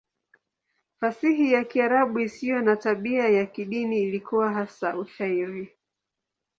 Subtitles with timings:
[0.99, 5.69] Fasihi ya Kiarabu isiyo na tabia ya kidini ilikuwa hasa Ushairi.